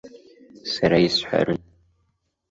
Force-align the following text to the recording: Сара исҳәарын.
Сара 0.71 0.97
исҳәарын. 1.07 1.61